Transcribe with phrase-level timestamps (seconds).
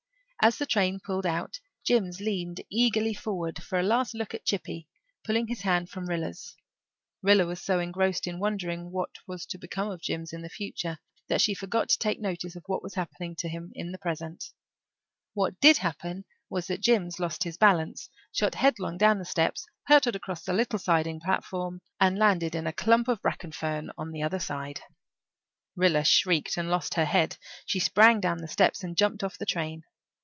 [0.43, 4.87] As the train pulled out Jims leaned eagerly forward for a last look at Chippy,
[5.23, 6.55] pulling his hand from Rilla's.
[7.21, 10.97] Rilla was so engrossed in wondering what was to become of Jims in the future
[11.27, 14.45] that she forgot to take notice of what was happening to him in the present.
[15.35, 20.15] What did happen was that Jims lost his balance, shot headlong down the steps, hurtled
[20.15, 24.23] across the little siding platform, and landed in a clump of bracken fern on the
[24.23, 24.81] other side.
[25.75, 27.37] Rilla shrieked and lost her head.
[27.67, 29.83] She sprang down the steps and jumped off the train.